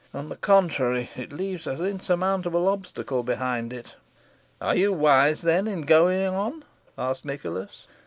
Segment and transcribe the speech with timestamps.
[0.15, 3.93] On the contrary, it leaves an insurmountable obstacle behind it."
[4.59, 6.65] "Are you wise, then, in going on?"
[6.97, 7.85] asked Nicholas.